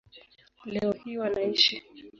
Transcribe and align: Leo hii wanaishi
Leo 0.65 0.91
hii 0.93 1.17
wanaishi 1.17 1.83